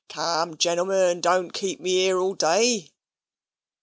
Come, 0.09 0.57
gentlemen, 0.57 1.21
don't 1.21 1.51
keep 1.53 1.79
me 1.79 1.91
here 1.91 2.17
all 2.17 2.33
day." 2.33 2.89